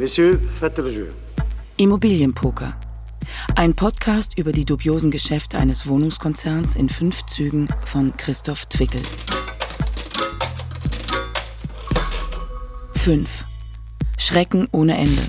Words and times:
Le 0.00 0.06
jeu. 0.06 0.38
Immobilienpoker. 1.76 2.74
Ein 3.54 3.76
Podcast 3.76 4.38
über 4.38 4.50
die 4.50 4.64
dubiosen 4.64 5.10
Geschäfte 5.10 5.58
eines 5.58 5.86
Wohnungskonzerns 5.86 6.74
in 6.74 6.88
fünf 6.88 7.26
Zügen 7.26 7.68
von 7.84 8.16
Christoph 8.16 8.64
Twickel. 8.64 9.02
5. 12.94 13.44
Schrecken 14.16 14.68
ohne 14.72 14.96
Ende. 14.96 15.22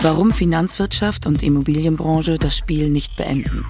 Warum 0.00 0.32
Finanzwirtschaft 0.32 1.26
und 1.26 1.42
Immobilienbranche 1.42 2.38
das 2.38 2.56
Spiel 2.56 2.88
nicht 2.88 3.16
beenden. 3.16 3.66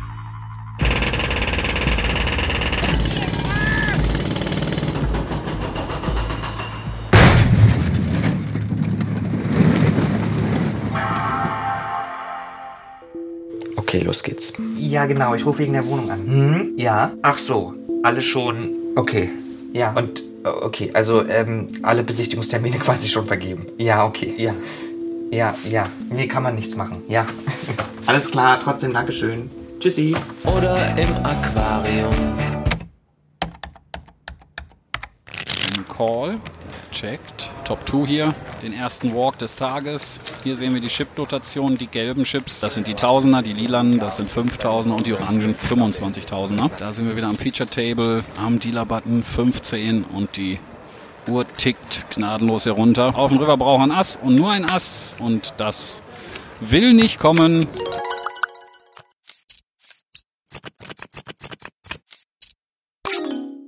Los 14.08 14.22
geht's. 14.22 14.52
Ja, 14.76 15.06
genau, 15.06 15.34
ich 15.34 15.46
rufe 15.46 15.60
wegen 15.60 15.74
der 15.74 15.86
Wohnung 15.86 16.10
an. 16.10 16.26
Hm? 16.26 16.72
Ja. 16.76 17.12
Ach 17.22 17.38
so, 17.38 17.74
alle 18.02 18.22
schon. 18.22 18.76
Okay. 18.96 19.30
Ja. 19.72 19.92
Und, 19.92 20.22
äh, 20.44 20.48
okay, 20.48 20.90
also 20.94 21.24
ähm, 21.28 21.68
alle 21.82 22.02
Besichtigungstermine 22.02 22.78
quasi 22.80 23.08
schon 23.08 23.26
vergeben. 23.26 23.66
Ja, 23.76 24.04
okay. 24.04 24.34
Ja. 24.36 24.54
Ja, 25.30 25.54
ja. 25.68 25.86
Nee, 26.10 26.26
kann 26.26 26.42
man 26.42 26.54
nichts 26.54 26.74
machen. 26.74 27.02
Ja. 27.08 27.26
Alles 28.06 28.30
klar, 28.30 28.58
trotzdem 28.62 28.94
Dankeschön. 28.94 29.50
Tschüssi. 29.78 30.16
Oder 30.44 30.96
im 30.98 31.14
Aquarium. 31.22 32.14
Call. 35.94 36.38
Checkt. 36.92 37.50
Top 37.64 37.88
2 37.88 38.06
hier. 38.06 38.34
Den 38.62 38.72
ersten 38.72 39.14
Walk 39.14 39.38
des 39.38 39.56
Tages. 39.56 40.20
Hier 40.44 40.56
sehen 40.56 40.74
wir 40.74 40.80
die 40.80 40.88
Chip-Dotation. 40.88 41.78
Die 41.78 41.86
gelben 41.86 42.24
Chips, 42.24 42.60
das 42.60 42.74
sind 42.74 42.88
die 42.88 42.94
Tausender. 42.94 43.42
Die 43.42 43.52
lilanen, 43.52 43.98
das 43.98 44.16
sind 44.16 44.30
5000er. 44.30 44.92
Und 44.92 45.06
die 45.06 45.12
orangen 45.12 45.54
25.000er. 45.54 46.70
Da 46.78 46.92
sind 46.92 47.06
wir 47.06 47.16
wieder 47.16 47.28
am 47.28 47.36
Feature 47.36 47.68
Table. 47.68 48.24
Am 48.44 48.58
Dealer-Button 48.58 49.22
15. 49.22 50.04
Und 50.04 50.36
die 50.36 50.58
Uhr 51.26 51.46
tickt 51.56 52.06
gnadenlos 52.10 52.66
herunter. 52.66 53.16
Auf 53.16 53.30
dem 53.30 53.38
River 53.38 53.56
braucht 53.56 53.82
ein 53.82 53.92
Ass 53.92 54.18
und 54.22 54.34
nur 54.34 54.50
ein 54.50 54.68
Ass. 54.68 55.16
Und 55.18 55.54
das 55.58 56.02
will 56.60 56.94
nicht 56.94 57.18
kommen. 57.18 57.66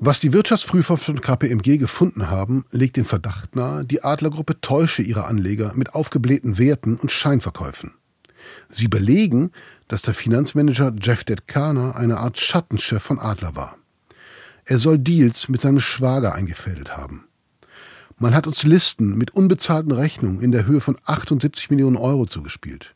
Was 0.02 0.18
die 0.18 0.32
Wirtschaftsprüfer 0.32 0.96
von 0.96 1.20
KPMG 1.20 1.76
gefunden 1.76 2.30
haben, 2.30 2.64
legt 2.70 2.96
den 2.96 3.04
Verdacht 3.04 3.54
nahe, 3.54 3.84
die 3.84 4.02
Adlergruppe 4.02 4.58
täusche 4.62 5.02
ihre 5.02 5.26
Anleger 5.26 5.72
mit 5.74 5.94
aufgeblähten 5.94 6.56
Werten 6.56 6.96
und 6.96 7.12
Scheinverkäufen. 7.12 7.92
Sie 8.70 8.88
belegen, 8.88 9.52
dass 9.88 10.00
der 10.00 10.14
Finanzmanager 10.14 10.94
Jeff 10.98 11.24
Detkana 11.24 11.90
eine 11.90 12.16
Art 12.16 12.38
Schattenchef 12.38 13.02
von 13.02 13.18
Adler 13.18 13.54
war. 13.56 13.76
Er 14.64 14.78
soll 14.78 14.98
Deals 14.98 15.50
mit 15.50 15.60
seinem 15.60 15.80
Schwager 15.80 16.34
eingefädelt 16.34 16.96
haben. 16.96 17.26
Man 18.16 18.34
hat 18.34 18.46
uns 18.46 18.62
Listen 18.62 19.18
mit 19.18 19.32
unbezahlten 19.32 19.92
Rechnungen 19.92 20.40
in 20.40 20.50
der 20.50 20.64
Höhe 20.64 20.80
von 20.80 20.96
78 21.04 21.68
Millionen 21.68 21.98
Euro 21.98 22.24
zugespielt. 22.24 22.94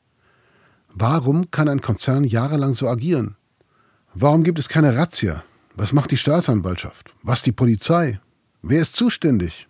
Warum 0.89 1.51
kann 1.51 1.69
ein 1.69 1.83
Konzern 1.83 2.25
jahrelang 2.25 2.73
so 2.73 2.89
agieren? 2.89 3.37
Warum 4.15 4.43
gibt 4.43 4.59
es 4.59 4.71
keine 4.71 4.97
Razzia? 4.97 5.45
Was 5.77 5.93
macht 5.93 6.13
die 6.13 6.17
Staatsanwaltschaft? 6.17 7.13
Was 7.25 7.43
die 7.43 7.51
Polizei? 7.51 8.21
Wer 8.63 8.81
ist 8.81 8.95
zuständig? 8.95 9.67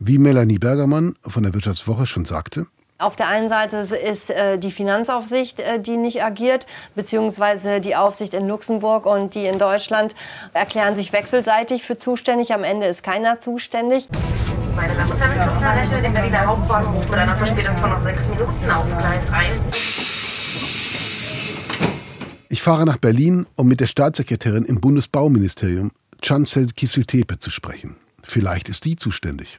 Wie 0.00 0.18
Melanie 0.18 0.58
Bergermann 0.58 1.14
von 1.22 1.44
der 1.44 1.54
Wirtschaftswoche 1.54 2.06
schon 2.06 2.24
sagte, 2.24 2.66
auf 2.98 3.14
der 3.14 3.28
einen 3.28 3.50
Seite 3.50 3.76
ist 3.76 4.30
äh, 4.30 4.58
die 4.58 4.72
Finanzaufsicht, 4.72 5.60
äh, 5.60 5.78
die 5.78 5.98
nicht 5.98 6.24
agiert, 6.24 6.66
beziehungsweise 6.94 7.80
die 7.80 7.94
Aufsicht 7.94 8.32
in 8.32 8.48
Luxemburg 8.48 9.04
und 9.04 9.34
die 9.34 9.46
in 9.46 9.58
Deutschland 9.58 10.14
erklären 10.54 10.96
sich 10.96 11.12
wechselseitig 11.12 11.82
für 11.82 11.98
zuständig. 11.98 12.54
Am 12.54 12.64
Ende 12.64 12.86
ist 12.86 13.02
keiner 13.02 13.38
zuständig. 13.38 14.08
Meine 14.74 14.94
Damen 14.94 15.12
und 15.12 15.20
Herren, 15.20 16.02
den 16.02 16.12
Berliner 16.14 16.46
Hauptbahnhof 16.46 17.08
mit 17.08 17.18
einer 17.18 17.36
Verspätung 17.36 17.76
von 17.78 17.90
noch 17.90 18.02
sechs 18.02 18.22
Minuten 18.28 18.70
auf 18.70 18.86
Gleis 18.86 19.22
1. 19.30 19.95
Ich 22.48 22.62
fahre 22.62 22.86
nach 22.86 22.98
Berlin, 22.98 23.46
um 23.56 23.66
mit 23.66 23.80
der 23.80 23.86
Staatssekretärin 23.86 24.64
im 24.64 24.80
Bundesbauministerium, 24.80 25.90
Chancel 26.22 26.68
Kisiltepe, 26.68 27.40
zu 27.40 27.50
sprechen. 27.50 27.96
Vielleicht 28.22 28.68
ist 28.68 28.84
die 28.84 28.94
zuständig. 28.94 29.58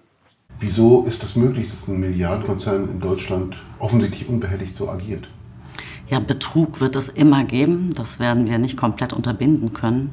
Wieso 0.62 1.03
ist 1.03 1.16
es 1.16 1.20
das 1.20 1.36
möglich, 1.36 1.70
dass 1.70 1.90
ein 1.90 2.00
Milliardenkonzern 2.00 2.90
in 2.90 3.00
Deutschland 3.02 3.58
offensichtlich 3.80 4.30
unbehelligt 4.30 4.74
so 4.74 4.90
agiert? 4.90 5.28
Ja, 6.09 6.20
Betrug 6.20 6.80
wird 6.80 6.96
es 6.96 7.09
immer 7.09 7.44
geben. 7.44 7.94
Das 7.94 8.20
werden 8.20 8.48
wir 8.48 8.58
nicht 8.58 8.78
komplett 8.78 9.12
unterbinden 9.12 9.74
können. 9.74 10.12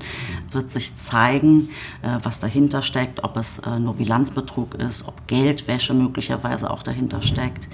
Wird 0.50 0.68
sich 0.68 0.96
zeigen, 0.96 1.68
äh, 2.02 2.18
was 2.24 2.40
dahinter 2.40 2.82
steckt, 2.82 3.22
ob 3.22 3.36
es 3.36 3.60
äh, 3.60 3.78
nur 3.78 3.94
Bilanzbetrug 3.94 4.74
ist, 4.74 5.06
ob 5.06 5.28
Geldwäsche 5.28 5.94
möglicherweise 5.94 6.68
auch 6.70 6.82
dahinter 6.82 7.22
steckt. 7.22 7.68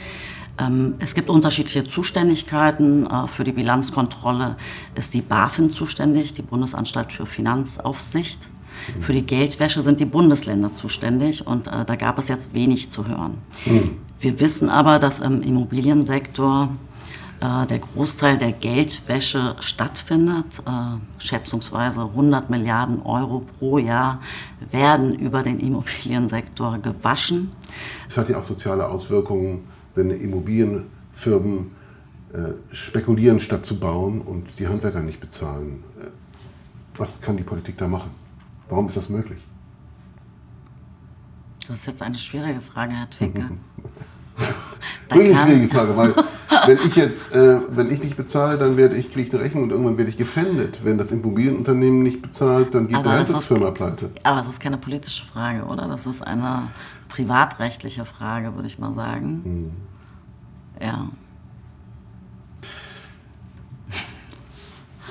Ähm, 0.60 0.94
es 0.98 1.14
gibt 1.14 1.30
unterschiedliche 1.30 1.86
Zuständigkeiten. 1.86 3.06
Äh, 3.06 3.26
für 3.26 3.44
die 3.44 3.52
Bilanzkontrolle 3.52 4.56
ist 4.94 5.14
die 5.14 5.22
BaFin 5.22 5.70
zuständig, 5.70 6.32
die 6.32 6.42
Bundesanstalt 6.42 7.12
für 7.12 7.26
Finanzaufsicht. 7.26 8.50
Für 9.00 9.12
die 9.12 9.26
Geldwäsche 9.26 9.82
sind 9.82 10.00
die 10.00 10.04
Bundesländer 10.04 10.72
zuständig 10.72 11.46
und 11.46 11.66
äh, 11.66 11.84
da 11.84 11.96
gab 11.96 12.18
es 12.18 12.28
jetzt 12.28 12.54
wenig 12.54 12.90
zu 12.90 13.06
hören. 13.06 13.38
Mhm. 13.66 13.96
Wir 14.20 14.40
wissen 14.40 14.70
aber, 14.70 14.98
dass 14.98 15.18
im 15.18 15.42
Immobiliensektor 15.42 16.68
äh, 17.40 17.66
der 17.66 17.78
Großteil 17.78 18.38
der 18.38 18.52
Geldwäsche 18.52 19.56
stattfindet. 19.60 20.62
schätzungsweise 21.18 22.02
100 22.02 22.48
Milliarden 22.48 23.02
Euro 23.02 23.44
pro 23.58 23.78
Jahr 23.78 24.20
werden 24.70 25.14
über 25.14 25.42
den 25.42 25.58
Immobiliensektor 25.58 26.78
gewaschen. 26.78 27.52
Es 28.08 28.16
hat 28.16 28.28
ja 28.28 28.38
auch 28.38 28.44
soziale 28.44 28.88
Auswirkungen 28.88 29.64
wenn 29.94 30.10
Immobilienfirmen 30.10 31.72
äh, 32.32 32.74
spekulieren, 32.74 33.40
statt 33.40 33.66
zu 33.66 33.78
bauen 33.78 34.20
und 34.20 34.46
die 34.58 34.68
Handwerker 34.68 35.02
nicht 35.02 35.20
bezahlen. 35.20 35.82
Äh, 36.00 36.06
was 36.96 37.20
kann 37.20 37.36
die 37.36 37.42
Politik 37.42 37.78
da 37.78 37.88
machen? 37.88 38.10
Warum 38.68 38.88
ist 38.88 38.96
das 38.96 39.08
möglich? 39.08 39.40
Das 41.66 41.78
ist 41.78 41.86
jetzt 41.86 42.02
eine 42.02 42.16
schwierige 42.16 42.60
Frage, 42.60 42.92
Herr 42.94 43.10
Twicke. 43.10 43.50
Wirklich 45.08 45.38
schwierige 45.38 45.68
Frage, 45.68 45.96
weil 45.96 46.14
wenn 46.66 46.78
ich 46.78 46.96
jetzt, 46.96 47.32
äh, 47.34 47.60
wenn 47.68 47.90
ich 47.90 48.02
nicht 48.02 48.16
bezahle, 48.16 48.58
dann 48.58 48.76
werde 48.76 48.96
ich, 48.96 49.12
kriege 49.12 49.28
ich 49.28 49.34
eine 49.34 49.42
Rechnung 49.42 49.64
und 49.64 49.70
irgendwann 49.70 49.96
werde 49.98 50.10
ich 50.10 50.16
gefändet. 50.16 50.80
Wenn 50.84 50.98
das 50.98 51.12
Immobilienunternehmen 51.12 52.02
nicht 52.02 52.22
bezahlt, 52.22 52.74
dann 52.74 52.88
geht 52.88 52.96
aber 52.96 53.10
die 53.10 53.16
Handelsfirma 53.16 53.70
pleite. 53.70 54.10
Aber 54.22 54.40
es 54.40 54.48
ist 54.48 54.60
keine 54.60 54.78
politische 54.78 55.24
Frage, 55.26 55.64
oder? 55.64 55.88
Das 55.88 56.06
ist 56.06 56.22
eine 56.22 56.62
privatrechtliche 57.08 58.04
Frage, 58.04 58.54
würde 58.54 58.68
ich 58.68 58.78
mal 58.78 58.92
sagen. 58.92 59.42
Mhm. 59.44 59.70
Ja. 60.84 61.08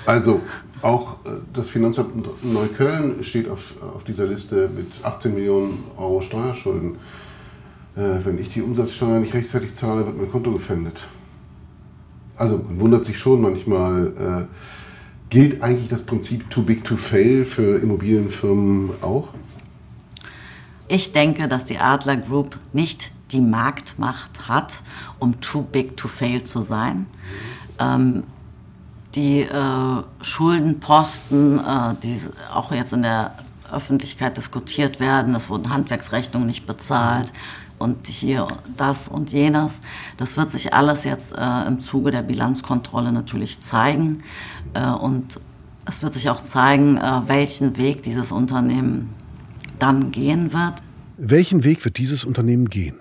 Also 0.05 0.41
auch 0.81 1.25
äh, 1.25 1.29
das 1.53 1.69
Finanzamt 1.69 2.43
Neukölln 2.43 3.23
steht 3.23 3.49
auf, 3.49 3.73
auf 3.95 4.03
dieser 4.03 4.25
Liste 4.25 4.69
mit 4.69 4.87
18 5.03 5.33
Millionen 5.33 5.83
Euro 5.97 6.21
Steuerschulden. 6.21 6.95
Äh, 7.95 8.23
wenn 8.23 8.39
ich 8.39 8.53
die 8.53 8.61
Umsatzsteuer 8.61 9.19
nicht 9.19 9.33
rechtzeitig 9.33 9.73
zahle, 9.75 10.05
wird 10.05 10.17
mein 10.17 10.31
Konto 10.31 10.51
gefändet. 10.51 11.01
Also 12.39 12.57
man 12.57 12.79
wundert 12.79 13.03
sich 13.05 13.19
schon 13.19 13.41
manchmal, 13.41 14.47
äh, 14.47 15.29
gilt 15.29 15.61
eigentlich 15.61 15.89
das 15.89 16.03
Prinzip 16.03 16.49
too 16.49 16.63
big 16.63 16.85
to 16.85 16.95
fail 16.95 17.45
für 17.45 17.77
Immobilienfirmen 17.77 18.91
auch? 19.01 19.33
Ich 20.87 21.11
denke, 21.11 21.47
dass 21.49 21.65
die 21.65 21.77
Adler 21.77 22.15
Group 22.15 22.57
nicht 22.71 23.11
die 23.31 23.41
Marktmacht 23.41 24.47
hat, 24.47 24.81
um 25.19 25.39
too 25.41 25.61
big 25.61 25.97
to 25.97 26.07
fail 26.07 26.43
zu 26.43 26.61
sein. 26.61 27.05
Ähm, 27.77 28.23
die 29.15 29.41
äh, 29.41 30.03
Schuldenposten, 30.21 31.59
äh, 31.59 31.95
die 32.01 32.21
auch 32.53 32.71
jetzt 32.71 32.93
in 32.93 33.03
der 33.03 33.35
Öffentlichkeit 33.71 34.37
diskutiert 34.37 34.99
werden, 34.99 35.35
es 35.35 35.49
wurden 35.49 35.69
Handwerksrechnungen 35.69 36.47
nicht 36.47 36.65
bezahlt 36.65 37.33
und 37.79 38.07
hier 38.07 38.47
das 38.77 39.07
und 39.07 39.31
jenes. 39.31 39.81
Das 40.17 40.37
wird 40.37 40.51
sich 40.51 40.73
alles 40.73 41.03
jetzt 41.03 41.33
äh, 41.35 41.67
im 41.67 41.81
Zuge 41.81 42.11
der 42.11 42.21
Bilanzkontrolle 42.21 43.11
natürlich 43.11 43.61
zeigen. 43.61 44.19
Äh, 44.73 44.89
und 44.89 45.39
es 45.85 46.03
wird 46.03 46.13
sich 46.13 46.29
auch 46.29 46.43
zeigen, 46.43 46.97
äh, 46.97 47.21
welchen 47.27 47.77
Weg 47.77 48.03
dieses 48.03 48.31
Unternehmen 48.31 49.15
dann 49.79 50.11
gehen 50.11 50.53
wird. 50.53 50.75
Welchen 51.17 51.63
Weg 51.63 51.83
wird 51.83 51.97
dieses 51.97 52.23
Unternehmen 52.23 52.69
gehen? 52.69 52.95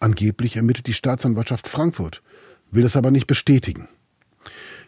Angeblich 0.00 0.56
ermittelt 0.56 0.86
die 0.86 0.94
Staatsanwaltschaft 0.94 1.66
Frankfurt, 1.66 2.22
will 2.70 2.82
das 2.82 2.96
aber 2.96 3.10
nicht 3.10 3.26
bestätigen. 3.26 3.88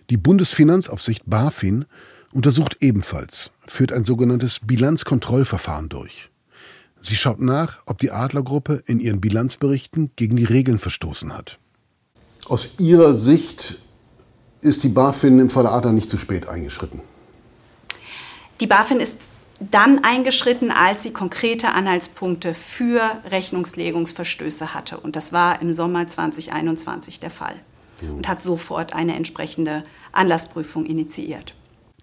Die 0.08 0.17
Bundesfinanzaufsicht 0.17 1.23
BaFin 1.26 1.85
untersucht 2.32 2.76
ebenfalls, 2.81 3.50
führt 3.67 3.93
ein 3.93 4.05
sogenanntes 4.05 4.61
Bilanzkontrollverfahren 4.61 5.88
durch. 5.88 6.30
Sie 7.00 7.17
schaut 7.17 7.41
nach, 7.41 7.79
ob 7.87 7.99
die 7.99 8.11
Adlergruppe 8.11 8.82
in 8.87 9.00
ihren 9.00 9.20
Bilanzberichten 9.20 10.11
gegen 10.17 10.37
die 10.37 10.44
Regeln 10.44 10.79
verstoßen 10.79 11.35
hat. 11.37 11.58
Aus 12.47 12.69
Ihrer 12.79 13.14
Sicht 13.14 13.81
ist 14.61 14.82
die 14.82 14.88
BaFin 14.88 15.38
im 15.38 15.50
Falle 15.50 15.70
Adler 15.70 15.93
nicht 15.93 16.11
zu 16.11 16.19
spät 16.19 16.47
eingeschritten. 16.47 17.00
Die 18.61 18.67
BaFin 18.67 19.00
ist 19.00 19.32
dann 19.61 20.05
eingeschritten, 20.05 20.70
als 20.70 21.02
sie 21.02 21.12
konkrete 21.12 21.73
Anhaltspunkte 21.73 22.55
für 22.55 23.03
Rechnungslegungsverstöße 23.31 24.75
hatte. 24.75 24.99
Und 24.99 25.17
das 25.17 25.32
war 25.32 25.61
im 25.61 25.73
Sommer 25.73 26.08
2021 26.08 27.20
der 27.20 27.31
Fall. 27.31 27.55
Und 28.03 28.29
hat 28.29 28.43
sofort 28.43 28.94
eine 28.94 29.14
entsprechende 29.14 29.85
Anlassprüfung 30.12 30.87
initiiert. 30.87 31.55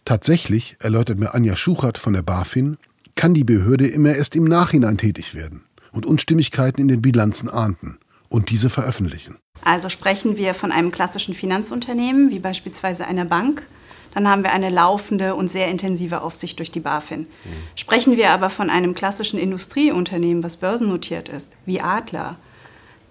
Tatsächlich, 0.05 0.77
erläutert 0.79 1.17
mir 1.17 1.33
Anja 1.33 1.55
Schuchert 1.55 1.97
von 1.97 2.13
der 2.13 2.21
BaFin, 2.21 2.77
kann 3.17 3.33
die 3.33 3.43
Behörde 3.43 3.87
immer 3.87 4.15
erst 4.15 4.35
im 4.37 4.45
Nachhinein 4.45 4.97
tätig 4.97 5.35
werden 5.35 5.63
und 5.91 6.05
Unstimmigkeiten 6.05 6.79
in 6.79 6.87
den 6.87 7.01
Bilanzen 7.01 7.49
ahnden 7.49 7.97
und 8.29 8.49
diese 8.49 8.69
veröffentlichen. 8.69 9.35
Also 9.63 9.89
sprechen 9.89 10.37
wir 10.37 10.53
von 10.53 10.71
einem 10.71 10.91
klassischen 10.91 11.33
Finanzunternehmen, 11.33 12.29
wie 12.29 12.39
beispielsweise 12.39 13.05
einer 13.05 13.25
Bank, 13.25 13.67
dann 14.13 14.27
haben 14.27 14.43
wir 14.43 14.51
eine 14.51 14.69
laufende 14.69 15.35
und 15.35 15.47
sehr 15.49 15.67
intensive 15.67 16.21
Aufsicht 16.21 16.57
durch 16.59 16.71
die 16.71 16.79
BaFin. 16.79 17.27
Sprechen 17.75 18.17
wir 18.17 18.29
aber 18.31 18.49
von 18.49 18.69
einem 18.69 18.95
klassischen 18.95 19.39
Industrieunternehmen, 19.39 20.43
was 20.43 20.57
börsennotiert 20.57 21.29
ist, 21.29 21.57
wie 21.65 21.81
Adler, 21.81 22.37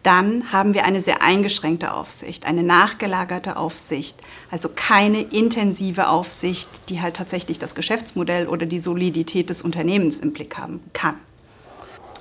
dann 0.06 0.52
haben 0.52 0.72
wir 0.72 0.84
eine 0.84 1.00
sehr 1.00 1.20
eingeschränkte 1.20 1.92
Aufsicht, 1.92 2.46
eine 2.46 2.62
nachgelagerte 2.62 3.56
Aufsicht, 3.56 4.16
also 4.52 4.68
keine 4.72 5.20
intensive 5.20 6.08
Aufsicht, 6.08 6.68
die 6.88 7.00
halt 7.00 7.16
tatsächlich 7.16 7.58
das 7.58 7.74
Geschäftsmodell 7.74 8.46
oder 8.46 8.66
die 8.66 8.78
Solidität 8.78 9.50
des 9.50 9.62
Unternehmens 9.62 10.20
im 10.20 10.32
Blick 10.32 10.56
haben 10.56 10.80
kann. 10.92 11.16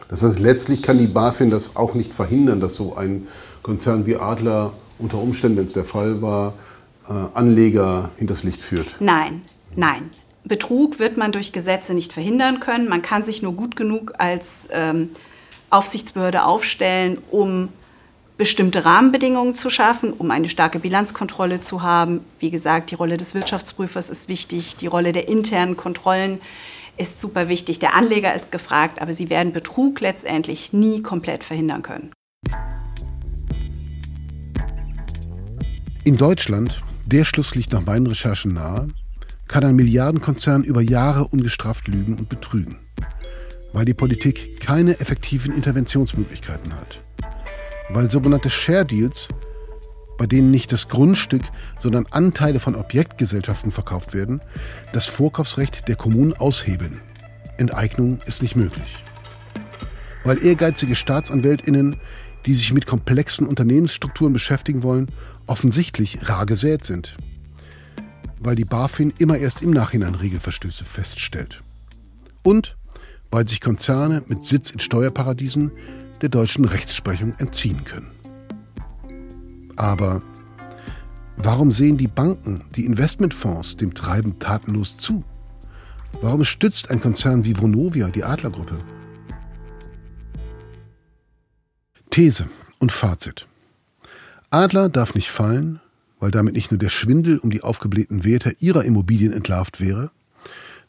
Das 0.10 0.24
heißt, 0.24 0.40
letztlich 0.40 0.82
kann 0.82 0.98
die 0.98 1.08
BaFin 1.08 1.52
das 1.52 1.76
auch 1.76 1.94
nicht 1.94 2.14
verhindern, 2.14 2.60
dass 2.60 2.74
so 2.74 2.96
ein 2.96 3.28
Konzern 3.62 4.08
wie 4.08 4.16
Adler 4.16 4.74
unter 4.98 5.20
Umständen, 5.20 5.58
wenn 5.58 5.66
es 5.66 5.74
der 5.74 5.86
Fall 5.86 6.24
war, 6.24 6.54
äh, 7.08 7.14
Anleger 7.36 8.10
hinters 8.18 8.42
Licht 8.44 8.62
führt. 8.62 8.88
Nein, 9.00 9.44
nein. 9.76 10.10
Betrug 10.44 10.98
wird 10.98 11.18
man 11.18 11.32
durch 11.32 11.52
Gesetze 11.52 11.94
nicht 11.94 12.14
verhindern 12.14 12.60
können. 12.60 12.88
Man 12.88 13.02
kann 13.02 13.24
sich 13.24 13.42
nur 13.42 13.54
gut 13.54 13.76
genug 13.76 14.14
als 14.18 14.68
ähm, 14.72 15.10
Aufsichtsbehörde 15.76 16.46
aufstellen, 16.46 17.18
um 17.32 17.70
bestimmte 18.38 18.84
Rahmenbedingungen 18.84 19.56
zu 19.56 19.70
schaffen, 19.70 20.12
um 20.12 20.32
eine 20.32 20.50
starke 20.50 20.80
Bilanzkontrolle 20.80 21.62
zu 21.62 21.84
haben. 21.84 22.22
Wie 22.40 22.50
gesagt, 22.50 22.92
die 22.92 22.96
Rolle 22.96 23.18
des 23.18 23.34
Wirtschaftsprüfers 23.34 24.10
ist 24.10 24.28
wichtig, 24.28 24.76
die 24.76 24.88
Rolle 24.88 25.14
der 25.14 25.30
internen 25.30 25.78
Kontrollen 25.78 26.42
ist 26.98 27.20
super 27.22 27.50
wichtig. 27.50 27.80
Der 27.80 27.96
Anleger 27.96 28.34
ist 28.34 28.52
gefragt, 28.52 29.02
aber 29.02 29.14
sie 29.14 29.30
werden 29.30 29.54
Betrug 29.54 30.00
letztendlich 30.02 30.74
nie 30.74 31.02
komplett 31.02 31.44
verhindern 31.44 31.82
können. 31.82 32.12
In 36.04 36.18
Deutschland, 36.18 36.82
der 37.06 37.26
Schluss 37.26 37.56
liegt 37.56 37.74
nach 37.74 37.86
meinen 37.86 38.08
Recherchen 38.08 38.54
nahe, 38.54 38.90
kann 39.48 39.64
ein 39.64 39.76
Milliardenkonzern 39.76 40.64
über 40.64 40.82
Jahre 40.82 41.28
ungestraft 41.28 41.88
lügen 41.88 42.16
und 42.16 42.30
betrügen, 42.30 42.80
weil 43.76 43.84
die 43.84 43.94
Politik 43.94 44.62
keine 44.62 45.02
effektiven 45.02 45.54
Interventionsmöglichkeiten 45.54 46.74
hat. 46.74 47.04
Weil 47.90 48.10
sogenannte 48.10 48.50
Share 48.50 48.86
Deals, 48.86 49.28
bei 50.18 50.26
denen 50.26 50.50
nicht 50.50 50.72
das 50.72 50.88
Grundstück, 50.88 51.42
sondern 51.78 52.06
Anteile 52.10 52.62
von 52.62 52.76
Objektgesellschaften 52.76 53.72
verkauft 53.72 54.14
werden, 54.14 54.42
das 54.94 55.08
Vorkaufsrecht 55.08 55.90
der 55.90 55.98
Kommunen 55.98 56.32
aushebeln. 56.32 57.02
Enteignung 57.58 58.22
ist 58.26 58.42
nicht 58.42 58.56
möglich. 58.56 59.04
Weil 60.24 60.42
ehrgeizige 60.44 60.96
Staatsanwältinnen, 60.96 61.98
die 62.46 62.54
sich 62.54 62.72
mit 62.72 62.86
komplexen 62.86 63.46
Unternehmensstrukturen 63.46 64.32
beschäftigen 64.32 64.84
wollen, 64.84 65.10
offensichtlich 65.48 66.30
rar 66.30 66.46
gesät 66.46 66.86
sind. 66.86 67.18
Weil 68.40 68.56
die 68.56 68.64
BaFin 68.64 69.14
immer 69.20 69.38
erst 69.38 69.62
im 69.62 69.72
Nachhinein 69.72 70.16
Regelverstöße 70.16 70.86
feststellt. 70.86 71.62
Und 72.42 72.78
weil 73.36 73.50
sich 73.50 73.60
Konzerne 73.60 74.24
mit 74.28 74.44
Sitz 74.44 74.72
in 74.72 74.80
Steuerparadiesen 74.80 75.70
der 76.22 76.30
deutschen 76.30 76.64
Rechtsprechung 76.64 77.34
entziehen 77.38 77.84
können. 77.84 78.12
Aber 79.76 80.22
warum 81.36 81.74
sehen 81.74 81.98
die 81.98 82.08
Banken, 82.08 82.64
die 82.78 82.86
Investmentfonds 82.86 83.76
dem 83.76 83.94
Treiben 83.94 84.40
tatenlos 84.40 84.96
zu? 84.96 85.26
Warum 86.22 86.46
stützt 86.46 86.90
ein 86.90 87.02
Konzern 87.02 87.44
wie 87.44 87.58
Vonovia 87.58 88.08
die 88.08 88.24
Adlergruppe? 88.24 88.78
These 92.10 92.48
und 92.80 92.94
Fazit. 92.94 93.50
Adler 94.50 94.88
darf 94.88 95.14
nicht 95.14 95.30
fallen, 95.30 95.82
weil 96.22 96.32
damit 96.32 96.54
nicht 96.54 96.72
nur 96.72 96.78
der 96.78 96.88
Schwindel 96.88 97.40
um 97.40 97.50
die 97.50 97.64
aufgeblähten 97.64 98.24
Werte 98.24 98.56
ihrer 98.60 98.86
Immobilien 98.86 99.34
entlarvt 99.34 99.82
wäre, 99.82 100.12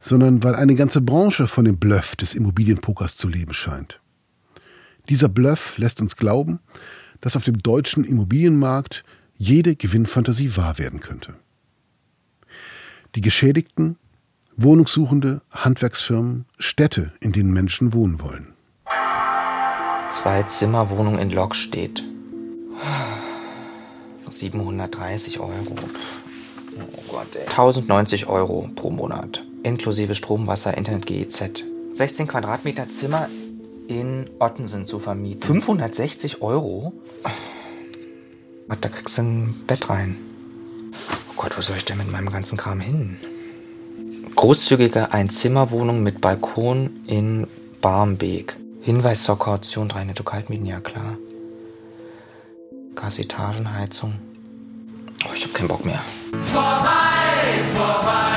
sondern 0.00 0.42
weil 0.42 0.54
eine 0.54 0.74
ganze 0.74 1.00
Branche 1.00 1.46
von 1.46 1.64
dem 1.64 1.78
Bluff 1.78 2.16
des 2.16 2.34
Immobilienpokers 2.34 3.16
zu 3.16 3.28
leben 3.28 3.54
scheint. 3.54 4.00
Dieser 5.08 5.28
Bluff 5.28 5.78
lässt 5.78 6.00
uns 6.00 6.16
glauben, 6.16 6.60
dass 7.20 7.36
auf 7.36 7.44
dem 7.44 7.58
deutschen 7.58 8.04
Immobilienmarkt 8.04 9.04
jede 9.34 9.76
Gewinnfantasie 9.76 10.56
wahr 10.56 10.78
werden 10.78 11.00
könnte. 11.00 11.34
Die 13.14 13.20
Geschädigten, 13.20 13.96
Wohnungssuchende, 14.56 15.42
Handwerksfirmen, 15.50 16.46
Städte, 16.58 17.12
in 17.20 17.32
denen 17.32 17.52
Menschen 17.52 17.92
wohnen 17.92 18.20
wollen. 18.20 18.54
Zwei 20.10 20.42
Zimmerwohnung 20.44 21.18
in 21.18 21.30
Lokstedt. 21.30 22.02
730 24.28 25.40
Euro. 25.40 25.76
Oh 26.78 27.02
Gott, 27.08 27.34
ey. 27.34 27.46
1090 27.46 28.26
Euro 28.26 28.68
pro 28.74 28.90
Monat. 28.90 29.42
Inklusive 29.66 30.14
Strom, 30.14 30.46
Wasser, 30.46 30.76
Internet, 30.78 31.06
GEZ. 31.06 31.64
16 31.92 32.28
Quadratmeter 32.28 32.88
Zimmer 32.88 33.28
in 33.88 34.26
Ottensen 34.38 34.86
zu 34.86 35.00
vermieten. 35.00 35.42
560 35.42 36.40
Euro? 36.40 36.92
Ach, 37.24 38.76
Da 38.80 38.88
kriegst 38.88 39.18
du 39.18 39.22
ein 39.22 39.64
Bett 39.66 39.90
rein. 39.90 40.16
Oh 41.30 41.32
Gott, 41.36 41.58
wo 41.58 41.62
soll 41.62 41.78
ich 41.78 41.84
denn 41.84 41.98
mit 41.98 42.10
meinem 42.10 42.30
ganzen 42.30 42.56
Kram 42.56 42.78
hin? 42.80 43.16
Großzügige 44.36 45.12
Einzimmerwohnung 45.12 46.00
mit 46.02 46.20
Balkon 46.20 47.00
in 47.06 47.48
Barmbek. 47.80 48.56
Hinweis 48.82 49.24
zur 49.24 49.36
Kaution, 49.38 49.88
drei 49.88 50.04
netto 50.04 50.22
Kaltmieten, 50.22 50.66
ja 50.66 50.78
klar. 50.78 51.16
Gasetagenheizung. 52.94 54.14
Oh, 55.24 55.34
ich 55.34 55.44
hab 55.44 55.54
keinen 55.54 55.68
Bock 55.68 55.84
mehr. 55.84 56.00
Vorbei, 56.44 57.64
vorbei, 57.74 58.35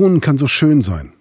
Wohnen 0.00 0.22
kann 0.22 0.38
so 0.38 0.48
schön 0.48 0.80
sein. 0.80 1.12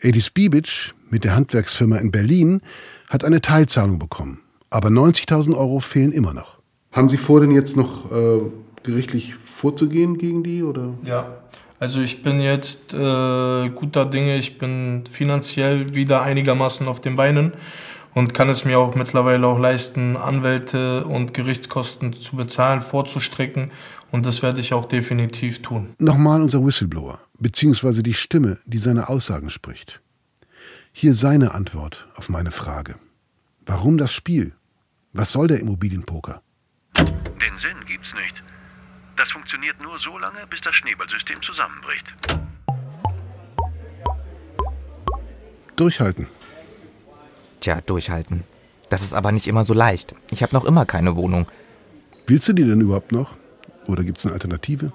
Edis 0.00 0.30
Bibic 0.30 0.94
mit 1.10 1.24
der 1.24 1.34
Handwerksfirma 1.34 1.96
in 1.96 2.12
Berlin 2.12 2.60
hat 3.08 3.24
eine 3.24 3.40
Teilzahlung 3.40 3.98
bekommen. 3.98 4.38
Aber 4.70 4.88
90.000 4.88 5.56
Euro 5.56 5.80
fehlen 5.80 6.12
immer 6.12 6.32
noch. 6.32 6.60
Haben 6.92 7.08
Sie 7.08 7.16
vor, 7.16 7.40
denn 7.40 7.50
jetzt 7.50 7.76
noch 7.76 8.12
äh, 8.12 8.42
gerichtlich 8.84 9.34
vorzugehen 9.44 10.16
gegen 10.16 10.44
die? 10.44 10.62
Oder? 10.62 10.94
Ja, 11.02 11.38
also 11.80 12.00
ich 12.02 12.22
bin 12.22 12.40
jetzt 12.40 12.94
äh, 12.94 13.68
guter 13.70 14.06
Dinge, 14.06 14.36
ich 14.36 14.58
bin 14.58 15.02
finanziell 15.10 15.92
wieder 15.96 16.22
einigermaßen 16.22 16.86
auf 16.86 17.00
den 17.00 17.16
Beinen 17.16 17.54
und 18.14 18.34
kann 18.34 18.48
es 18.48 18.64
mir 18.64 18.78
auch 18.78 18.94
mittlerweile 18.94 19.46
auch 19.46 19.58
leisten, 19.58 20.16
Anwälte 20.16 21.04
und 21.04 21.34
Gerichtskosten 21.34 22.14
zu 22.14 22.36
bezahlen, 22.36 22.80
vorzustrecken 22.80 23.70
und 24.10 24.26
das 24.26 24.42
werde 24.42 24.60
ich 24.60 24.74
auch 24.74 24.86
definitiv 24.86 25.62
tun. 25.62 25.94
Nochmal 25.98 26.42
unser 26.42 26.64
Whistleblower, 26.64 27.20
beziehungsweise 27.38 28.02
die 28.02 28.14
Stimme, 28.14 28.58
die 28.64 28.78
seine 28.78 29.08
Aussagen 29.08 29.50
spricht. 29.50 30.00
Hier 30.92 31.14
seine 31.14 31.54
Antwort 31.54 32.08
auf 32.16 32.28
meine 32.28 32.50
Frage. 32.50 32.96
Warum 33.64 33.98
das 33.98 34.12
Spiel? 34.12 34.52
Was 35.12 35.32
soll 35.32 35.48
der 35.48 35.60
Immobilienpoker? 35.60 36.42
Den 36.98 37.56
Sinn 37.56 37.76
gibt's 37.86 38.14
nicht. 38.14 38.42
Das 39.16 39.32
funktioniert 39.32 39.80
nur 39.80 39.98
so 39.98 40.18
lange, 40.18 40.46
bis 40.48 40.60
das 40.60 40.74
Schneeballsystem 40.74 41.42
zusammenbricht. 41.42 42.06
Durchhalten. 45.76 46.26
Tja, 47.60 47.80
durchhalten. 47.84 48.44
Das 48.88 49.02
ist 49.02 49.14
aber 49.14 49.32
nicht 49.32 49.46
immer 49.46 49.64
so 49.64 49.74
leicht. 49.74 50.14
Ich 50.30 50.42
habe 50.42 50.54
noch 50.54 50.64
immer 50.64 50.86
keine 50.86 51.14
Wohnung. 51.14 51.46
Willst 52.26 52.48
du 52.48 52.52
die 52.52 52.64
denn 52.64 52.80
überhaupt 52.80 53.12
noch? 53.12 53.34
Oder 53.86 54.02
gibt 54.02 54.18
es 54.18 54.24
eine 54.24 54.34
Alternative? 54.34 54.92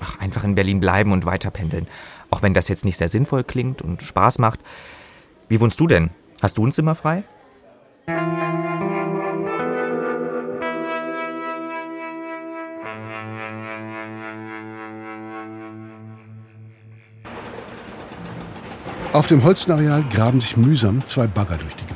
Ach, 0.00 0.18
einfach 0.20 0.44
in 0.44 0.54
Berlin 0.54 0.80
bleiben 0.80 1.12
und 1.12 1.24
weiter 1.24 1.50
pendeln. 1.50 1.86
Auch 2.30 2.42
wenn 2.42 2.54
das 2.54 2.68
jetzt 2.68 2.84
nicht 2.84 2.98
sehr 2.98 3.08
sinnvoll 3.08 3.44
klingt 3.44 3.82
und 3.82 4.02
Spaß 4.02 4.38
macht. 4.38 4.60
Wie 5.48 5.60
wohnst 5.60 5.80
du 5.80 5.86
denn? 5.86 6.10
Hast 6.40 6.58
du 6.58 6.66
ein 6.66 6.72
Zimmer 6.72 6.94
frei? 6.94 7.24
Auf 19.12 19.26
dem 19.26 19.44
Holzenareal 19.44 20.04
graben 20.04 20.40
sich 20.40 20.56
mühsam 20.56 21.04
zwei 21.04 21.26
Bagger 21.26 21.58
durch 21.58 21.76
die 21.76 21.91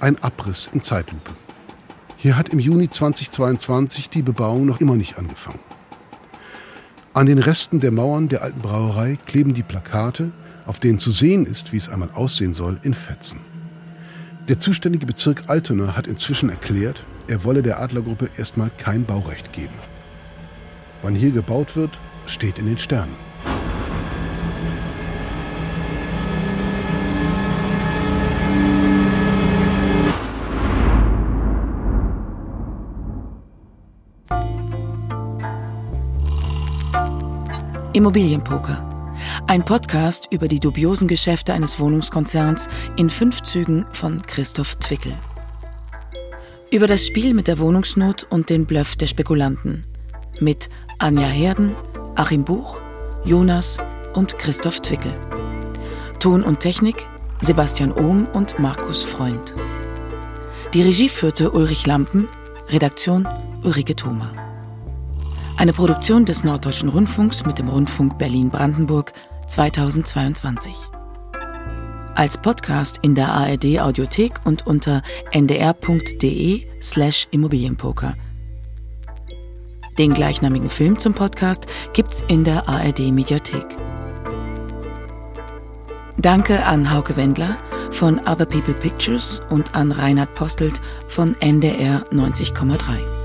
ein 0.00 0.16
Abriss 0.22 0.70
in 0.72 0.80
Zeitlupe. 0.80 1.32
Hier 2.16 2.36
hat 2.36 2.50
im 2.50 2.60
Juni 2.60 2.88
2022 2.88 4.08
die 4.08 4.22
Bebauung 4.22 4.64
noch 4.64 4.80
immer 4.80 4.94
nicht 4.94 5.18
angefangen. 5.18 5.58
An 7.14 7.26
den 7.26 7.38
Resten 7.38 7.80
der 7.80 7.90
Mauern 7.90 8.28
der 8.28 8.42
alten 8.42 8.60
Brauerei 8.60 9.18
kleben 9.26 9.54
die 9.54 9.64
Plakate, 9.64 10.30
auf 10.66 10.78
denen 10.78 11.00
zu 11.00 11.10
sehen 11.10 11.46
ist, 11.46 11.72
wie 11.72 11.78
es 11.78 11.88
einmal 11.88 12.10
aussehen 12.14 12.54
soll, 12.54 12.78
in 12.84 12.94
Fetzen. 12.94 13.40
Der 14.48 14.60
zuständige 14.60 15.04
Bezirk 15.04 15.42
Altona 15.48 15.96
hat 15.96 16.06
inzwischen 16.06 16.48
erklärt, 16.48 17.02
er 17.26 17.42
wolle 17.42 17.62
der 17.62 17.80
Adlergruppe 17.80 18.30
erstmal 18.36 18.70
kein 18.78 19.04
Baurecht 19.04 19.52
geben. 19.52 19.74
Wann 21.02 21.16
hier 21.16 21.32
gebaut 21.32 21.74
wird, 21.74 21.98
steht 22.26 22.60
in 22.60 22.66
den 22.66 22.78
Sternen. 22.78 23.27
Immobilienpoker. 37.98 39.16
Ein 39.48 39.64
Podcast 39.64 40.28
über 40.30 40.46
die 40.46 40.60
dubiosen 40.60 41.08
Geschäfte 41.08 41.52
eines 41.52 41.80
Wohnungskonzerns 41.80 42.68
in 42.96 43.10
fünf 43.10 43.42
Zügen 43.42 43.86
von 43.90 44.22
Christoph 44.22 44.76
Twickel. 44.76 45.18
Über 46.70 46.86
das 46.86 47.04
Spiel 47.04 47.34
mit 47.34 47.48
der 47.48 47.58
Wohnungsnot 47.58 48.24
und 48.30 48.50
den 48.50 48.66
Bluff 48.66 48.94
der 48.94 49.08
Spekulanten. 49.08 49.84
Mit 50.38 50.68
Anja 51.00 51.26
Herden, 51.26 51.74
Achim 52.14 52.44
Buch, 52.44 52.80
Jonas 53.24 53.78
und 54.14 54.38
Christoph 54.38 54.78
Twickel. 54.80 55.12
Ton 56.20 56.44
und 56.44 56.60
Technik 56.60 57.04
Sebastian 57.40 57.90
Ohm 57.90 58.28
und 58.32 58.60
Markus 58.60 59.02
Freund. 59.02 59.54
Die 60.72 60.82
Regie 60.82 61.08
führte 61.08 61.50
Ulrich 61.50 61.84
Lampen, 61.84 62.28
Redaktion 62.68 63.26
Ulrike 63.64 63.96
Thoma. 63.96 64.47
Eine 65.58 65.72
Produktion 65.72 66.24
des 66.24 66.44
Norddeutschen 66.44 66.88
Rundfunks 66.88 67.44
mit 67.44 67.58
dem 67.58 67.68
Rundfunk 67.68 68.16
Berlin-Brandenburg 68.16 69.12
2022. 69.48 70.72
Als 72.14 72.38
Podcast 72.38 73.00
in 73.02 73.16
der 73.16 73.32
ARD 73.32 73.80
Audiothek 73.80 74.34
und 74.44 74.68
unter 74.68 75.02
ndr.de 75.32 76.64
slash 76.80 77.26
Immobilienpoker. 77.32 78.14
Den 79.98 80.14
gleichnamigen 80.14 80.70
Film 80.70 80.96
zum 80.96 81.12
Podcast 81.12 81.66
gibt's 81.92 82.22
in 82.28 82.44
der 82.44 82.68
ARD 82.68 83.10
Mediathek. 83.10 83.66
Danke 86.18 86.64
an 86.66 86.94
Hauke 86.94 87.16
Wendler 87.16 87.56
von 87.90 88.20
Other 88.20 88.46
People 88.46 88.74
Pictures 88.74 89.42
und 89.50 89.74
an 89.74 89.90
Reinhard 89.90 90.36
Postelt 90.36 90.80
von 91.08 91.34
NDR 91.40 92.06
90,3. 92.12 93.17